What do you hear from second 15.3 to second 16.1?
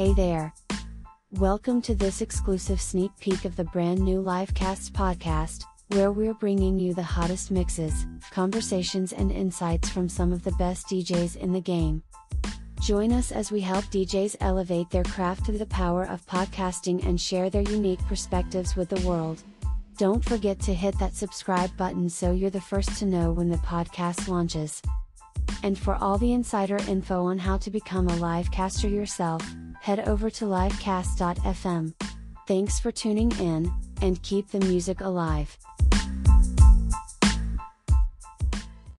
through the power